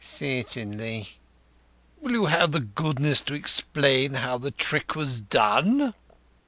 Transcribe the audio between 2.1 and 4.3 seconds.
you have the goodness to explain